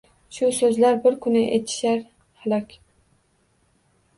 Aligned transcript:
Shu 0.37 0.47
soʻzlar 0.59 0.95
bir 1.03 1.17
kuni 1.27 1.43
etishar 1.57 2.01
halok. 2.47 2.75